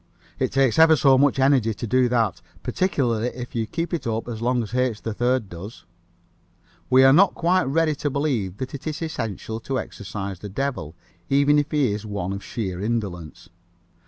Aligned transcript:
It 0.39 0.51
takes 0.51 0.79
ever 0.79 0.95
so 0.95 1.15
much 1.19 1.37
energy 1.37 1.75
to 1.75 1.85
do 1.85 2.09
that, 2.09 2.41
particularly 2.63 3.27
if 3.35 3.53
you 3.53 3.67
keep 3.67 3.93
it 3.93 4.07
up 4.07 4.27
as 4.27 4.41
long 4.41 4.63
as 4.63 4.73
H. 4.73 5.03
3rd 5.03 5.47
does. 5.47 5.85
We 6.89 7.03
are 7.03 7.13
not 7.13 7.35
quite 7.35 7.65
ready 7.65 7.93
to 7.93 8.09
believe 8.09 8.57
that 8.57 8.73
it 8.73 8.87
is 8.87 9.03
essential 9.03 9.59
to 9.59 9.77
exorcise 9.77 10.39
the 10.39 10.49
devil, 10.49 10.95
even 11.29 11.59
if 11.59 11.69
he 11.69 11.91
is 11.91 12.03
one 12.03 12.33
of 12.33 12.43
sheer 12.43 12.81
indolence. 12.81 13.49